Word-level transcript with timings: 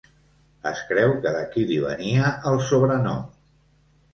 Es 0.69 0.79
creu 0.91 1.13
que 1.25 1.33
d'aquí 1.35 1.65
li 1.73 1.77
venia 1.85 2.33
el 2.53 2.59
sobrenom. 2.71 3.25